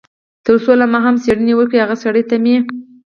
[0.45, 2.55] تر څو له ما هم څېړنې وکړي، هغه سړي ته مې.